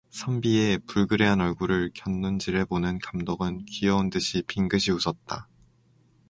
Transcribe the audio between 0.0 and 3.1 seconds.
선비의 불그레한 얼굴을 곁눈질해 보는